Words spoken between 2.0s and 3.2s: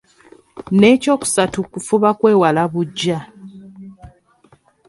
kwewala buggya.